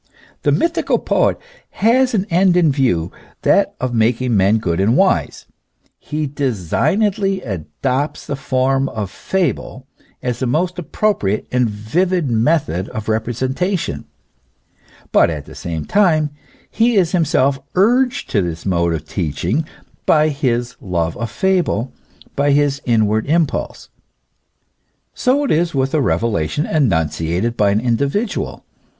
[0.41, 1.37] The mythical poet
[1.85, 3.11] has an end in view
[3.43, 5.45] that of making men good and wise;
[5.99, 9.85] he designedly adopts the form of fable
[10.23, 14.05] as the most appropriate and vivid method of representation;
[15.11, 16.31] but at the same time,
[16.71, 19.65] he is himself urged to this mode of teaching
[20.07, 21.93] by his love of fable,
[22.35, 23.89] by his in ward impulse.
[25.13, 28.63] So it is with a revelation enunciated by an in dividual.